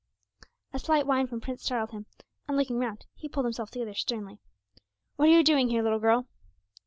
A 0.73 0.79
slight 0.79 1.05
whine 1.05 1.27
from 1.27 1.41
Prince 1.41 1.61
startled 1.63 1.91
him, 1.91 2.07
and 2.47 2.57
looking 2.57 2.79
round 2.79 3.05
he 3.13 3.29
pulled 3.29 3.45
himself 3.45 3.69
together 3.69 3.93
sternly. 3.93 4.39
'What 5.15 5.29
are 5.29 5.31
you 5.31 5.43
doing 5.43 5.69
here, 5.69 5.83
little 5.83 5.99
girl?' 5.99 6.25